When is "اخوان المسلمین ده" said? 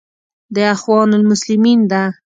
0.75-2.03